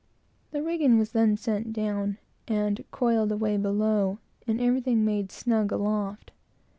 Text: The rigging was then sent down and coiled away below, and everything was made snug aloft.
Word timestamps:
The 0.49 0.63
rigging 0.63 0.97
was 0.97 1.11
then 1.11 1.37
sent 1.37 1.73
down 1.73 2.17
and 2.47 2.83
coiled 2.89 3.31
away 3.31 3.55
below, 3.57 4.17
and 4.47 4.59
everything 4.59 5.01
was 5.05 5.05
made 5.05 5.31
snug 5.31 5.71
aloft. 5.71 6.31